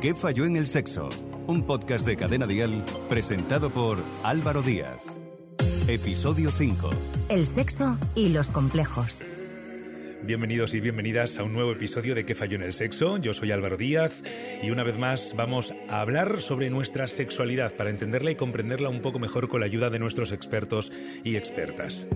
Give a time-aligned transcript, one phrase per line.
[0.00, 1.10] ¿Qué falló en el sexo?
[1.46, 5.18] Un podcast de Cadena Dial presentado por Álvaro Díaz.
[5.88, 6.88] Episodio 5.
[7.28, 9.20] El sexo y los complejos.
[10.22, 13.18] Bienvenidos y bienvenidas a un nuevo episodio de ¿Qué falló en el sexo?
[13.18, 14.22] Yo soy Álvaro Díaz
[14.62, 19.02] y una vez más vamos a hablar sobre nuestra sexualidad para entenderla y comprenderla un
[19.02, 20.90] poco mejor con la ayuda de nuestros expertos
[21.24, 22.08] y expertas.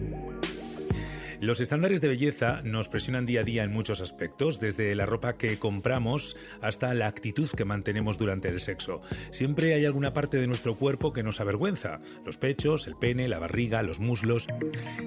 [1.44, 5.34] Los estándares de belleza nos presionan día a día en muchos aspectos, desde la ropa
[5.34, 9.02] que compramos hasta la actitud que mantenemos durante el sexo.
[9.30, 13.38] Siempre hay alguna parte de nuestro cuerpo que nos avergüenza, los pechos, el pene, la
[13.38, 14.46] barriga, los muslos.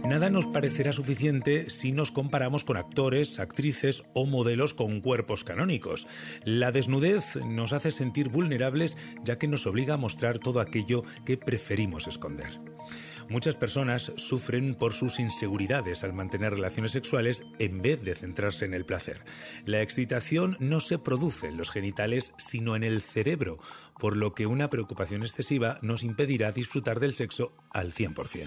[0.05, 6.05] Nada nos parecerá suficiente si nos comparamos con actores, actrices o modelos con cuerpos canónicos.
[6.45, 11.35] La desnudez nos hace sentir vulnerables ya que nos obliga a mostrar todo aquello que
[11.35, 12.59] preferimos esconder.
[13.30, 18.73] Muchas personas sufren por sus inseguridades al mantener relaciones sexuales en vez de centrarse en
[18.73, 19.26] el placer.
[19.66, 23.60] La excitación no se produce en los genitales sino en el cerebro,
[23.99, 28.46] por lo que una preocupación excesiva nos impedirá disfrutar del sexo al 100%.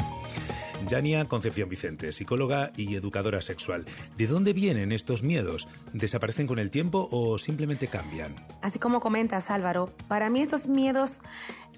[0.87, 3.85] Yania Concepción Vicente, psicóloga y educadora sexual.
[4.17, 5.69] ¿De dónde vienen estos miedos?
[5.93, 8.35] ¿Desaparecen con el tiempo o simplemente cambian?
[8.63, 11.19] Así como comentas Álvaro, para mí estos miedos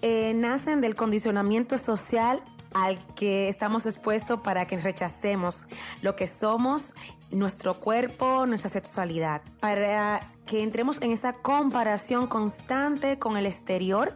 [0.02, 2.42] eh, nacen del condicionamiento social
[2.74, 5.66] al que estamos expuestos para que rechacemos
[6.02, 6.94] lo que somos,
[7.30, 14.14] nuestro cuerpo, nuestra sexualidad, para que entremos en esa comparación constante con el exterior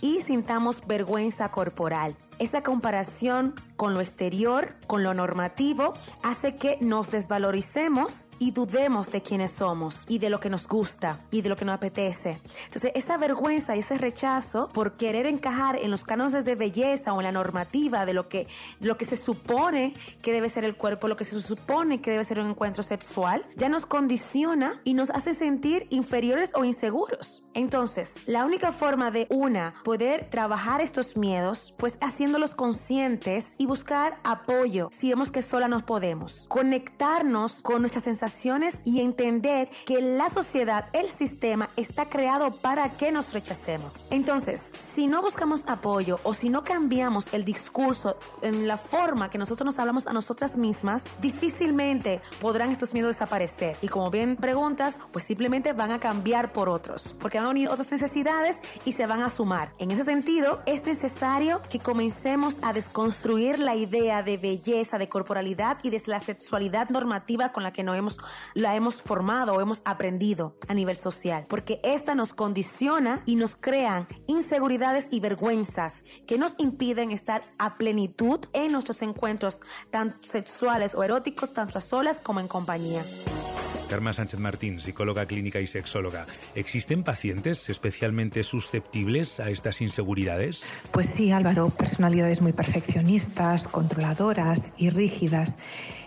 [0.00, 2.16] y sintamos vergüenza corporal.
[2.38, 9.22] Esa comparación con lo exterior, con lo normativo, hace que nos desvaloricemos y dudemos de
[9.22, 12.40] quiénes somos y de lo que nos gusta y de lo que nos apetece.
[12.64, 17.20] Entonces, esa vergüenza y ese rechazo por querer encajar en los cánones de belleza o
[17.20, 18.46] en la normativa de lo que,
[18.80, 22.24] lo que se supone que debe ser el cuerpo, lo que se supone que debe
[22.24, 27.42] ser un encuentro sexual, ya nos condiciona y nos hace sentir inferiores o inseguros.
[27.54, 33.64] Entonces, la única forma de una poder trabajar estos miedos, pues haciendo haciéndolos conscientes y
[33.64, 36.44] buscar apoyo si vemos que sola nos podemos.
[36.48, 43.12] Conectarnos con nuestras sensaciones y entender que la sociedad, el sistema, está creado para que
[43.12, 44.04] nos rechacemos.
[44.10, 49.38] Entonces, si no buscamos apoyo o si no cambiamos el discurso en la forma que
[49.38, 53.78] nosotros nos hablamos a nosotras mismas, difícilmente podrán estos miedos desaparecer.
[53.80, 57.70] Y como bien preguntas, pues simplemente van a cambiar por otros, porque van a venir
[57.70, 59.72] otras necesidades y se van a sumar.
[59.78, 62.17] En ese sentido, es necesario que comencemos
[62.62, 67.72] a desconstruir la idea de belleza, de corporalidad y de la sexualidad normativa con la
[67.72, 68.18] que no hemos,
[68.54, 71.46] la hemos formado o hemos aprendido a nivel social.
[71.48, 77.76] Porque esta nos condiciona y nos crean inseguridades y vergüenzas que nos impiden estar a
[77.76, 83.04] plenitud en nuestros encuentros, tanto sexuales o eróticos, tanto a solas como en compañía.
[83.88, 86.26] Karma Sánchez Martín, psicóloga clínica y sexóloga.
[86.54, 90.62] ¿Existen pacientes especialmente susceptibles a estas inseguridades?
[90.92, 95.56] Pues sí, Álvaro, personalidades muy perfeccionistas, controladoras y rígidas,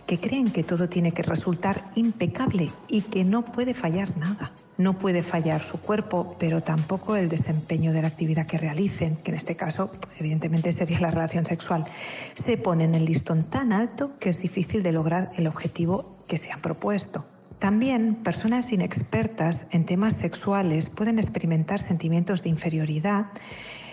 [0.06, 4.52] que creen que todo tiene que resultar impecable y que no puede fallar nada.
[4.78, 9.32] No puede fallar su cuerpo, pero tampoco el desempeño de la actividad que realicen, que
[9.32, 11.86] en este caso evidentemente sería la relación sexual.
[12.34, 16.52] Se ponen el listón tan alto que es difícil de lograr el objetivo que se
[16.52, 17.26] han propuesto.
[17.62, 23.28] También personas inexpertas en temas sexuales pueden experimentar sentimientos de inferioridad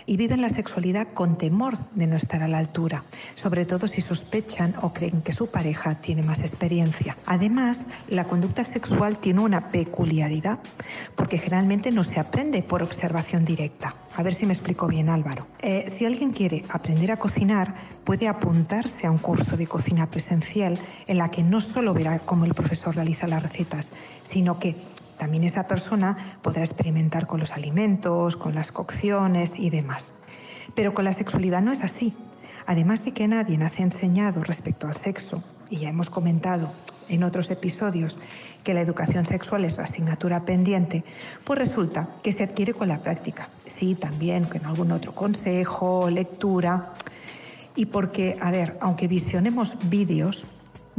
[0.09, 3.03] y viven la sexualidad con temor de no estar a la altura,
[3.35, 7.15] sobre todo si sospechan o creen que su pareja tiene más experiencia.
[7.27, 10.57] Además, la conducta sexual tiene una peculiaridad,
[11.15, 13.93] porque generalmente no se aprende por observación directa.
[14.15, 15.45] A ver si me explico bien, Álvaro.
[15.59, 20.79] Eh, si alguien quiere aprender a cocinar, puede apuntarse a un curso de cocina presencial
[21.05, 23.93] en la que no solo verá cómo el profesor realiza las recetas,
[24.23, 24.75] sino que
[25.19, 30.23] también esa persona podrá experimentar con los alimentos, con las cocciones y demás.
[30.73, 32.15] Pero con la sexualidad no es así.
[32.65, 36.71] Además de que nadie nace enseñado respecto al sexo, y ya hemos comentado
[37.09, 38.19] en otros episodios
[38.63, 41.03] que la educación sexual es la asignatura pendiente,
[41.43, 43.49] pues resulta que se adquiere con la práctica.
[43.65, 46.93] Sí, también con algún otro consejo, lectura.
[47.75, 50.47] Y porque, a ver, aunque visionemos vídeos,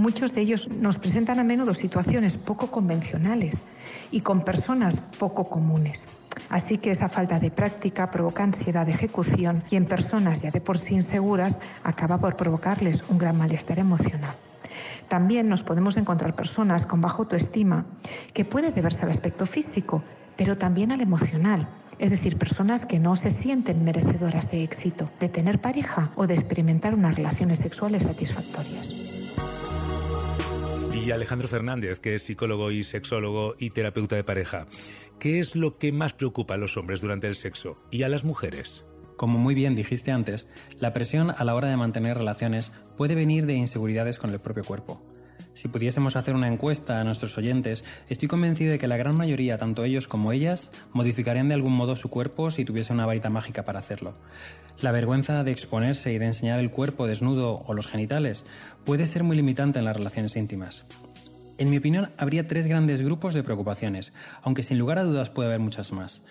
[0.01, 3.63] muchos de ellos nos presentan a menudo situaciones poco convencionales
[4.11, 6.07] y con personas poco comunes.
[6.49, 10.61] Así que esa falta de práctica provoca ansiedad de ejecución y en personas ya de
[10.61, 14.35] por sí inseguras acaba por provocarles un gran malestar emocional.
[15.09, 17.85] También nos podemos encontrar personas con baja autoestima,
[18.33, 20.03] que puede deberse al aspecto físico,
[20.37, 21.69] pero también al emocional.
[21.99, 26.35] Es decir, personas que no se sienten merecedoras de éxito, de tener pareja o de
[26.35, 29.00] experimentar unas relaciones sexuales satisfactorias.
[31.03, 34.67] Y Alejandro Fernández, que es psicólogo y sexólogo y terapeuta de pareja.
[35.19, 38.23] ¿Qué es lo que más preocupa a los hombres durante el sexo y a las
[38.23, 38.85] mujeres?
[39.17, 40.47] Como muy bien dijiste antes,
[40.79, 44.63] la presión a la hora de mantener relaciones puede venir de inseguridades con el propio
[44.63, 45.03] cuerpo.
[45.55, 49.59] Si pudiésemos hacer una encuesta a nuestros oyentes, estoy convencido de que la gran mayoría,
[49.59, 53.65] tanto ellos como ellas, modificarían de algún modo su cuerpo si tuviese una varita mágica
[53.65, 54.15] para hacerlo.
[54.81, 58.45] La vergüenza de exponerse y de enseñar el cuerpo desnudo o los genitales
[58.85, 60.85] puede ser muy limitante en las relaciones íntimas.
[61.59, 65.49] En mi opinión, habría tres grandes grupos de preocupaciones, aunque sin lugar a dudas puede
[65.49, 66.23] haber muchas más.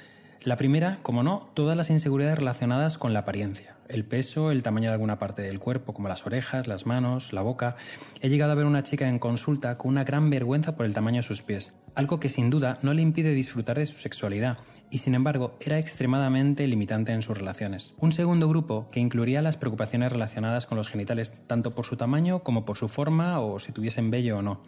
[0.44, 4.90] La primera, como no, todas las inseguridades relacionadas con la apariencia el peso, el tamaño
[4.90, 7.76] de alguna parte del cuerpo, como las orejas, las manos, la boca.
[8.22, 11.18] He llegado a ver una chica en consulta con una gran vergüenza por el tamaño
[11.18, 14.60] de sus pies, algo que sin duda no le impide disfrutar de su sexualidad,
[14.92, 17.94] y sin embargo era extremadamente limitante en sus relaciones.
[17.98, 22.40] Un segundo grupo que incluiría las preocupaciones relacionadas con los genitales, tanto por su tamaño
[22.40, 24.62] como por su forma o si tuviesen vello o no.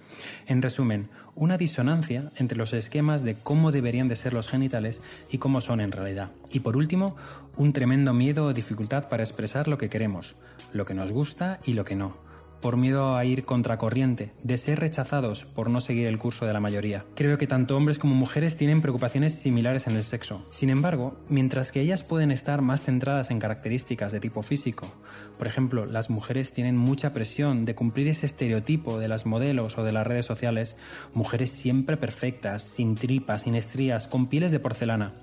[0.48, 5.38] En resumen, una disonancia entre los esquemas de cómo deberían de ser los genitales y
[5.38, 6.32] cómo son en realidad.
[6.52, 7.16] Y por último,
[7.56, 10.36] un tremendo miedo o dificultad para expresar lo que queremos,
[10.74, 12.18] lo que nos gusta y lo que no,
[12.62, 16.60] por miedo a ir contracorriente, de ser rechazados por no seguir el curso de la
[16.60, 17.06] mayoría.
[17.16, 20.46] Creo que tanto hombres como mujeres tienen preocupaciones similares en el sexo.
[20.50, 24.88] Sin embargo, mientras que ellas pueden estar más centradas en características de tipo físico,
[25.38, 29.84] por ejemplo, las mujeres tienen mucha presión de cumplir ese estereotipo de las modelos o
[29.84, 30.76] de las redes sociales,
[31.14, 35.14] mujeres siempre perfectas, sin tripas, sin estrías, con pieles de porcelana.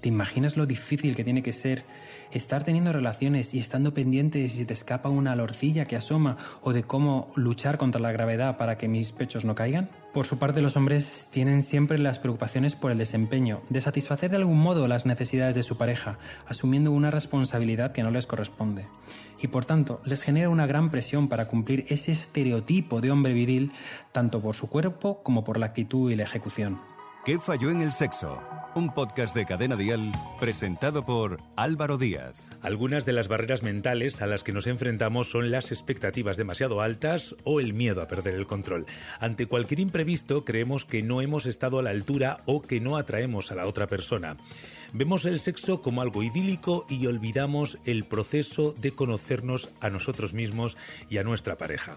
[0.00, 1.84] ¿Te imaginas lo difícil que tiene que ser
[2.32, 6.72] estar teniendo relaciones y estando pendiente de si te escapa una lorcilla que asoma o
[6.72, 9.90] de cómo luchar contra la gravedad para que mis pechos no caigan?
[10.12, 14.36] Por su parte, los hombres tienen siempre las preocupaciones por el desempeño, de satisfacer de
[14.36, 18.86] algún modo las necesidades de su pareja, asumiendo una responsabilidad que no les corresponde.
[19.42, 23.72] Y por tanto, les genera una gran presión para cumplir ese estereotipo de hombre viril,
[24.12, 26.80] tanto por su cuerpo como por la actitud y la ejecución.
[27.24, 28.38] ¿Qué falló en el sexo?
[28.76, 32.50] Un podcast de Cadena Dial presentado por Álvaro Díaz.
[32.60, 37.36] Algunas de las barreras mentales a las que nos enfrentamos son las expectativas demasiado altas
[37.44, 38.84] o el miedo a perder el control.
[39.18, 43.50] Ante cualquier imprevisto creemos que no hemos estado a la altura o que no atraemos
[43.50, 44.36] a la otra persona.
[44.92, 50.76] Vemos el sexo como algo idílico y olvidamos el proceso de conocernos a nosotros mismos
[51.08, 51.96] y a nuestra pareja.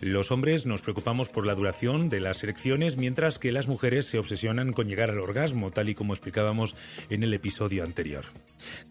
[0.00, 4.18] Los hombres nos preocupamos por la duración de las erecciones, mientras que las mujeres se
[4.18, 6.74] obsesionan con llegar al orgasmo, tal y como explicábamos
[7.10, 8.24] en el episodio anterior.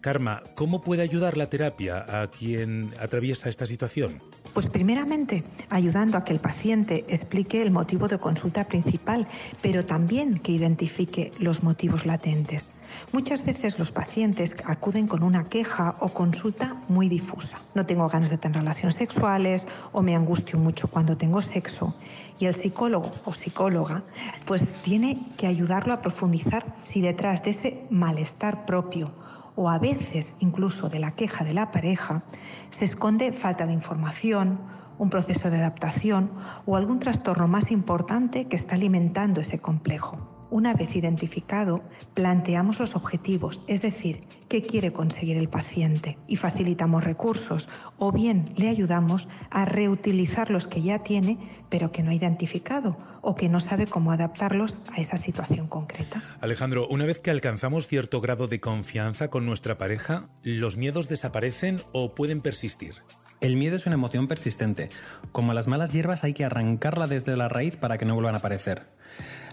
[0.00, 4.18] Karma, ¿cómo puede ayudar la terapia a quien atraviesa esta situación?
[4.52, 9.28] Pues primeramente, ayudando a que el paciente explique el motivo de consulta principal,
[9.62, 12.72] pero también que identifique los motivos latentes.
[13.12, 17.60] Muchas veces los pacientes acuden con una queja o consulta muy difusa.
[17.74, 21.94] No tengo ganas de tener relaciones sexuales o me angustio mucho cuando tengo sexo.
[22.40, 24.02] Y el psicólogo o psicóloga
[24.46, 29.12] pues tiene que ayudarlo a profundizar si detrás de ese malestar propio
[29.60, 32.22] o a veces incluso de la queja de la pareja
[32.70, 34.58] se esconde falta de información,
[34.96, 36.30] un proceso de adaptación
[36.64, 40.29] o algún trastorno más importante que está alimentando ese complejo.
[40.50, 41.82] Una vez identificado,
[42.14, 47.68] planteamos los objetivos, es decir, qué quiere conseguir el paciente y facilitamos recursos
[47.98, 51.38] o bien le ayudamos a reutilizar los que ya tiene
[51.68, 56.22] pero que no ha identificado o que no sabe cómo adaptarlos a esa situación concreta.
[56.40, 61.82] Alejandro, una vez que alcanzamos cierto grado de confianza con nuestra pareja, ¿los miedos desaparecen
[61.92, 62.96] o pueden persistir?
[63.40, 64.90] El miedo es una emoción persistente.
[65.32, 68.38] Como las malas hierbas hay que arrancarla desde la raíz para que no vuelvan a
[68.38, 68.88] aparecer.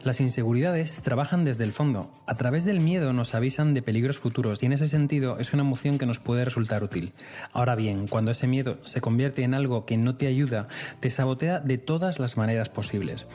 [0.04, 2.10] Las inseguridades trabajan desde el fondo.
[2.28, 5.64] A través del miedo nos avisan de peligros futuros y en ese sentido es una
[5.64, 7.14] emoción que nos puede resultar útil.
[7.52, 10.68] Ahora bien, cuando ese miedo se convierte en algo que no te ayuda,
[11.00, 13.26] te sabotea de todas las maneras posibles.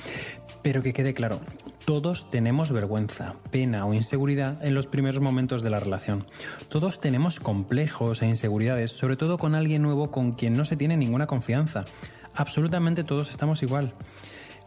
[0.62, 1.40] Pero que quede claro,
[1.84, 6.24] todos tenemos vergüenza, pena o inseguridad en los primeros momentos de la relación.
[6.68, 10.96] Todos tenemos complejos e inseguridades, sobre todo con alguien nuevo con quien no se tiene
[10.96, 11.84] ninguna confianza.
[12.34, 13.92] Absolutamente todos estamos igual.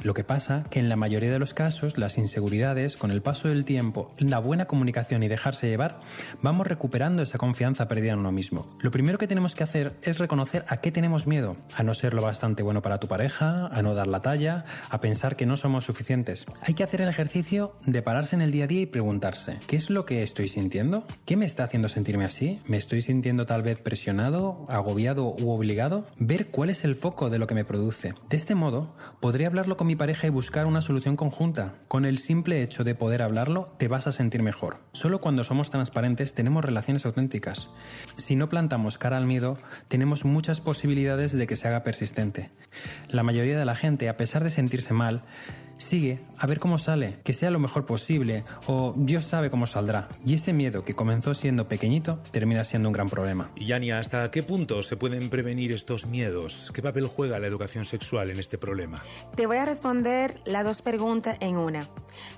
[0.04, 3.48] Lo que pasa que en la mayoría de los casos las inseguridades, con el paso
[3.48, 6.00] del tiempo, la buena comunicación y dejarse llevar,
[6.42, 8.68] vamos recuperando esa confianza perdida en uno mismo.
[8.80, 12.14] Lo primero que tenemos que hacer es reconocer a qué tenemos miedo, a no ser
[12.14, 15.58] lo bastante bueno para tu pareja, a no dar la talla, a pensar que no
[15.58, 16.46] somos suficientes.
[16.62, 19.76] Hay que hacer el ejercicio de pararse en el día a día y preguntarse, ¿qué
[19.76, 21.06] es lo que estoy sintiendo?
[21.26, 22.62] ¿Qué me está haciendo sentirme así?
[22.68, 26.06] ¿Me estoy sintiendo tal vez presionado, agobiado u obligado?
[26.18, 28.14] Ver cuál es el foco de lo que me produce.
[28.30, 31.76] De este modo, podré hablarlo con con mi pareja y buscar una solución conjunta.
[31.88, 34.80] Con el simple hecho de poder hablarlo, te vas a sentir mejor.
[34.94, 37.70] Solo cuando somos transparentes tenemos relaciones auténticas.
[38.18, 42.50] Si no plantamos cara al miedo, tenemos muchas posibilidades de que se haga persistente.
[43.10, 45.22] La mayoría de la gente, a pesar de sentirse mal,
[45.78, 50.08] Sigue a ver cómo sale, que sea lo mejor posible o Dios sabe cómo saldrá.
[50.26, 53.52] Y ese miedo que comenzó siendo pequeñito termina siendo un gran problema.
[53.56, 56.72] Y Yania, ¿hasta qué punto se pueden prevenir estos miedos?
[56.74, 59.02] ¿Qué papel juega la educación sexual en este problema?
[59.36, 61.88] Te voy a responder las dos preguntas en una.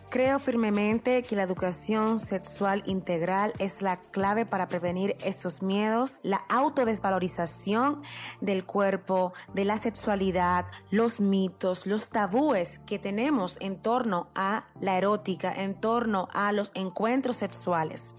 [0.09, 6.45] Creo firmemente que la educación sexual integral es la clave para prevenir estos miedos, la
[6.47, 8.01] autodesvalorización
[8.39, 14.97] del cuerpo, de la sexualidad, los mitos, los tabúes que tenemos en torno a la
[14.97, 18.15] erótica, en torno a los encuentros sexuales.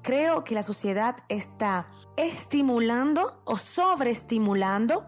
[0.00, 5.06] Creo que la sociedad está estimulando o sobreestimulando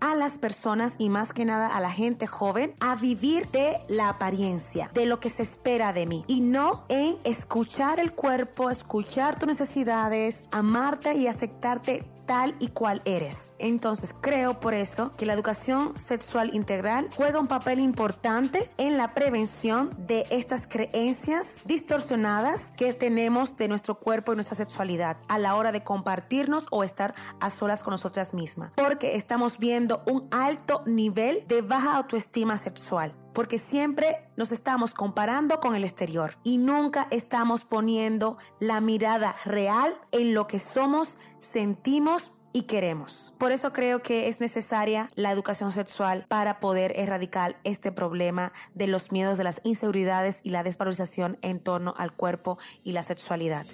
[0.00, 4.08] a las personas y más que nada a la gente joven a vivir de la
[4.08, 6.24] apariencia, de lo que se espera de mí.
[6.26, 13.00] Y no en escuchar el cuerpo, escuchar tus necesidades, amarte y aceptarte tal y cual
[13.04, 13.52] eres.
[13.58, 19.14] Entonces creo por eso que la educación sexual integral juega un papel importante en la
[19.14, 25.54] prevención de estas creencias distorsionadas que tenemos de nuestro cuerpo y nuestra sexualidad a la
[25.54, 28.72] hora de compartirnos o estar a solas con nosotras mismas.
[28.76, 35.60] Porque estamos viendo un alto nivel de baja autoestima sexual porque siempre nos estamos comparando
[35.60, 42.32] con el exterior y nunca estamos poniendo la mirada real en lo que somos, sentimos
[42.54, 43.34] y queremos.
[43.38, 48.86] Por eso creo que es necesaria la educación sexual para poder erradicar este problema de
[48.86, 53.66] los miedos, de las inseguridades y la desvalorización en torno al cuerpo y la sexualidad.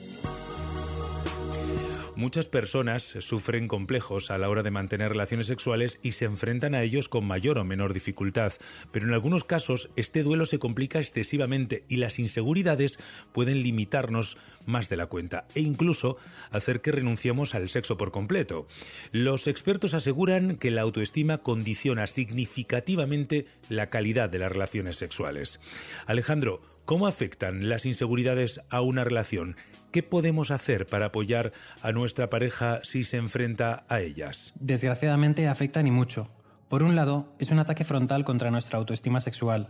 [2.23, 6.85] Muchas personas sufren complejos a la hora de mantener relaciones sexuales y se enfrentan a
[6.85, 8.53] ellos con mayor o menor dificultad,
[8.93, 13.01] pero en algunos casos este duelo se complica excesivamente y las inseguridades
[13.33, 16.17] pueden limitarnos más de la cuenta e incluso
[16.53, 18.69] hacer que renunciemos al sexo por completo.
[19.11, 25.59] Los expertos aseguran que la autoestima condiciona significativamente la calidad de las relaciones sexuales.
[26.07, 29.55] Alejandro, ¿Cómo afectan las inseguridades a una relación?
[29.93, 34.53] ¿Qué podemos hacer para apoyar a nuestra pareja si se enfrenta a ellas?
[34.59, 36.29] Desgraciadamente afectan y mucho.
[36.69, 39.69] Por un lado, es un ataque frontal contra nuestra autoestima sexual.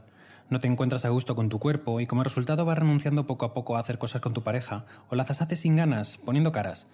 [0.49, 3.53] No te encuentras a gusto con tu cuerpo y como resultado vas renunciando poco a
[3.53, 6.87] poco a hacer cosas con tu pareja o las haces sin ganas, poniendo caras.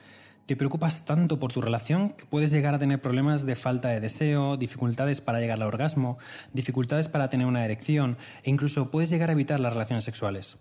[0.48, 4.00] Te preocupas tanto por tu relación que puedes llegar a tener problemas de falta de
[4.00, 6.16] deseo, dificultades para llegar al orgasmo,
[6.54, 10.56] dificultades para tener una erección e incluso puedes llegar a evitar las relaciones sexuales.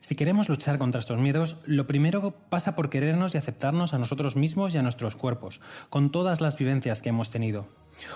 [0.00, 4.36] Si queremos luchar contra estos miedos, lo primero pasa por querernos y aceptarnos a nosotros
[4.36, 7.66] mismos y a nuestros cuerpos, con todas las vivencias que hemos tenido.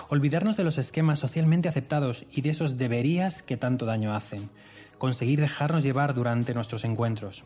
[0.09, 4.51] Olvidarnos de los esquemas socialmente aceptados y de esos deberías que tanto daño hacen.
[4.99, 7.45] Conseguir dejarnos llevar durante nuestros encuentros.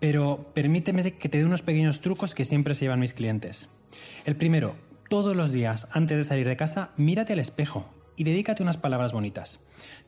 [0.00, 3.68] Pero permíteme que te dé unos pequeños trucos que siempre se llevan mis clientes.
[4.24, 4.76] El primero,
[5.08, 7.86] todos los días antes de salir de casa, mírate al espejo
[8.16, 9.58] y dedícate unas palabras bonitas.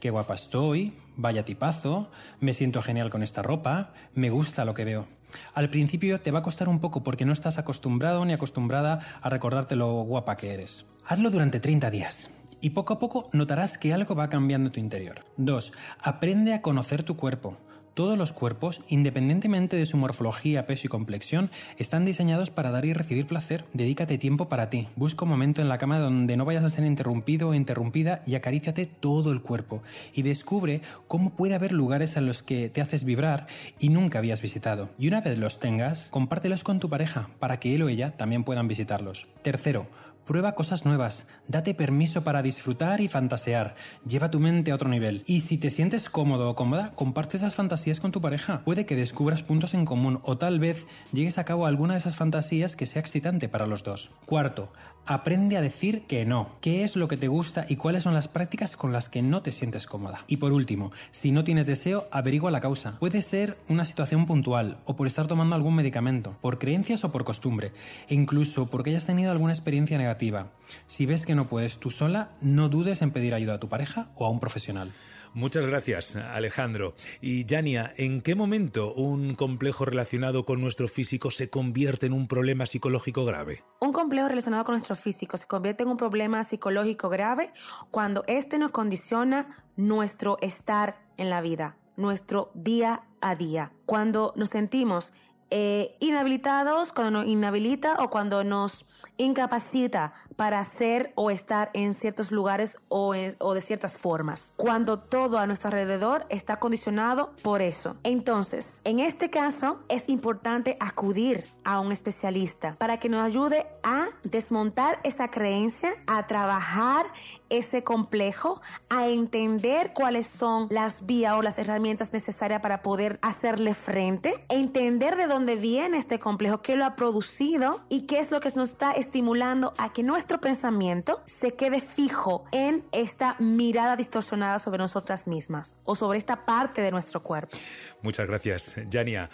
[0.00, 4.85] Qué guapa estoy, vaya tipazo, me siento genial con esta ropa, me gusta lo que
[4.85, 5.07] veo.
[5.54, 9.28] Al principio te va a costar un poco porque no estás acostumbrado ni acostumbrada a
[9.28, 10.87] recordarte lo guapa que eres.
[11.07, 12.30] Hazlo durante 30 días.
[12.61, 15.25] Y poco a poco notarás que algo va cambiando en tu interior.
[15.37, 15.73] 2.
[16.00, 17.57] Aprende a conocer tu cuerpo.
[17.99, 22.93] Todos los cuerpos, independientemente de su morfología, peso y complexión, están diseñados para dar y
[22.93, 23.64] recibir placer.
[23.73, 24.87] Dedícate tiempo para ti.
[24.95, 28.37] Busca un momento en la cama donde no vayas a ser interrumpido o interrumpida y
[28.37, 29.83] acaríciate todo el cuerpo.
[30.14, 33.49] Y descubre cómo puede haber lugares en los que te haces vibrar
[33.81, 34.90] y nunca habías visitado.
[34.97, 38.45] Y una vez los tengas, compártelos con tu pareja para que él o ella también
[38.45, 39.26] puedan visitarlos.
[39.43, 39.88] Tercero,
[40.28, 45.23] Prueba cosas nuevas, date permiso para disfrutar y fantasear, lleva tu mente a otro nivel.
[45.25, 48.61] Y si te sientes cómodo o cómoda, comparte esas fantasías con tu pareja.
[48.66, 52.16] Puede que descubras puntos en común o tal vez llegues a cabo alguna de esas
[52.16, 54.11] fantasías que sea excitante para los dos.
[54.26, 54.70] Cuarto,
[55.09, 56.50] aprende a decir que no.
[56.61, 59.41] ¿Qué es lo que te gusta y cuáles son las prácticas con las que no
[59.41, 60.23] te sientes cómoda?
[60.29, 62.99] Y por último, si no tienes deseo, averigua la causa.
[62.99, 67.25] Puede ser una situación puntual o por estar tomando algún medicamento, por creencias o por
[67.25, 67.73] costumbre,
[68.09, 70.49] e incluso porque hayas tenido alguna experiencia negativa.
[70.87, 74.09] Si ves que no puedes tú sola, no dudes en pedir ayuda a tu pareja
[74.15, 74.93] o a un profesional.
[75.35, 76.94] Muchas gracias, Alejandro.
[77.20, 82.28] Y Yania, ¿en qué momento un complejo relacionado con nuestro físico se convierte en un
[82.28, 83.64] problema psicológico grave?
[83.80, 87.52] Un complejo relacionado con nuestro físico se convierte en un problema psicológico grave
[87.90, 93.73] cuando éste nos condiciona nuestro estar en la vida, nuestro día a día.
[93.87, 95.12] Cuando nos sentimos
[95.50, 98.85] eh, inhabilitados, cuando nos inhabilita o cuando nos
[99.17, 104.52] incapacita para hacer o estar en ciertos lugares o, o de ciertas formas.
[104.57, 107.97] Cuando todo a nuestro alrededor está condicionado por eso.
[108.05, 114.07] Entonces, en este caso es importante acudir a un especialista para que nos ayude a
[114.23, 117.07] desmontar esa creencia, a trabajar
[117.50, 123.75] ese complejo, a entender cuáles son las vías o las herramientas necesarias para poder hacerle
[123.75, 128.40] frente, entender de dónde viene este complejo, qué lo ha producido y qué es lo
[128.40, 134.59] que nos está estimulando a que nuestro pensamiento se quede fijo en esta mirada distorsionada
[134.59, 137.57] sobre nosotras mismas o sobre esta parte de nuestro cuerpo.
[138.02, 139.31] Muchas gracias, Jania.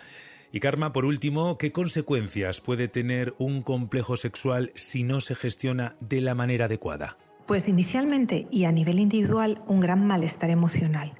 [0.52, 5.96] Y Karma, por último, ¿qué consecuencias puede tener un complejo sexual si no se gestiona
[5.98, 7.16] de la manera adecuada?
[7.46, 11.12] Pues inicialmente y a nivel individual un gran malestar emocional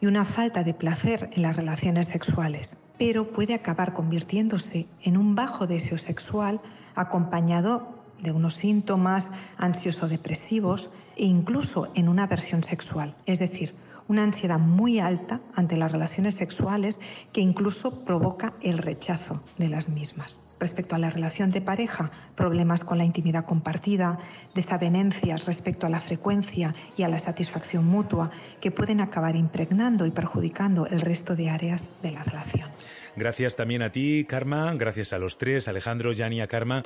[0.00, 5.34] y una falta de placer en las relaciones sexuales, pero puede acabar convirtiéndose en un
[5.34, 6.60] bajo deseo sexual
[6.94, 13.74] acompañado de unos síntomas ansioso-depresivos e incluso en una aversión sexual, es decir,
[14.06, 17.00] una ansiedad muy alta ante las relaciones sexuales
[17.32, 20.51] que incluso provoca el rechazo de las mismas.
[20.62, 24.20] Respecto a la relación de pareja, problemas con la intimidad compartida,
[24.54, 30.12] desavenencias respecto a la frecuencia y a la satisfacción mutua que pueden acabar impregnando y
[30.12, 32.68] perjudicando el resto de áreas de la relación.
[33.16, 36.84] Gracias también a ti, Karma, gracias a los tres, Alejandro, Yania, Karma.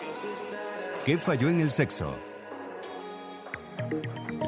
[1.05, 2.17] ¿Qué falló en el sexo?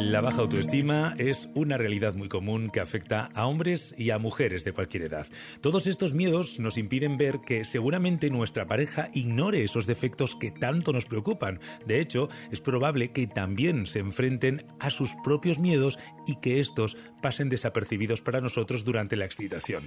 [0.01, 4.65] La baja autoestima es una realidad muy común que afecta a hombres y a mujeres
[4.65, 5.27] de cualquier edad.
[5.61, 10.93] Todos estos miedos nos impiden ver que seguramente nuestra pareja ignore esos defectos que tanto
[10.93, 11.59] nos preocupan.
[11.85, 16.97] De hecho, es probable que también se enfrenten a sus propios miedos y que estos
[17.21, 19.85] pasen desapercibidos para nosotros durante la excitación.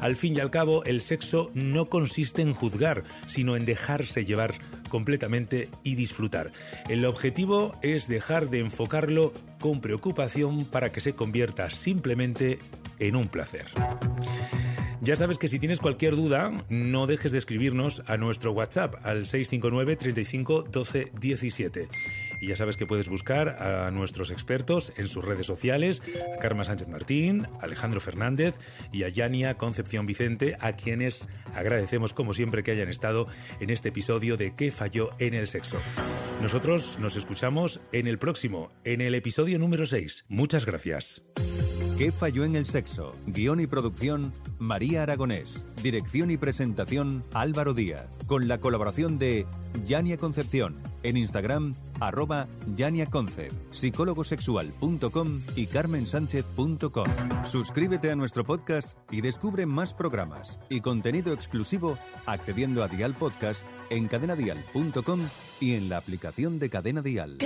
[0.00, 4.54] Al fin y al cabo, el sexo no consiste en juzgar, sino en dejarse llevar
[4.94, 6.52] completamente y disfrutar.
[6.88, 12.60] El objetivo es dejar de enfocarlo con preocupación para que se convierta simplemente
[13.00, 13.66] en un placer.
[15.00, 19.26] Ya sabes que si tienes cualquier duda, no dejes de escribirnos a nuestro WhatsApp al
[19.26, 21.88] 659 35 12 17.
[22.44, 26.02] Y ya sabes que puedes buscar a nuestros expertos en sus redes sociales,
[26.36, 28.56] a Karma Sánchez Martín, Alejandro Fernández
[28.92, 33.28] y a Yania Concepción Vicente, a quienes agradecemos como siempre que hayan estado
[33.60, 35.78] en este episodio de ¿Qué falló en el sexo?
[36.42, 40.26] Nosotros nos escuchamos en el próximo, en el episodio número 6.
[40.28, 41.22] Muchas gracias.
[41.96, 43.12] ¿Qué falló en el sexo?
[43.26, 45.64] Guión y producción, María Aragonés.
[45.82, 48.10] Dirección y presentación, Álvaro Díaz.
[48.26, 49.46] Con la colaboración de
[49.84, 50.74] Yania Concepción.
[51.04, 52.48] En Instagram, arroba
[53.70, 57.06] psicólogosexual.com y carmensánchez.com.
[57.44, 63.66] Suscríbete a nuestro podcast y descubre más programas y contenido exclusivo accediendo a Dial Podcast
[63.90, 65.20] en cadenadial.com
[65.60, 66.70] y en la aplicación de.
[66.74, 67.38] Cadena Dial.